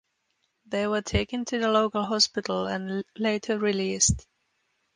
[0.65, 4.25] They were taken to the local hospital and later released.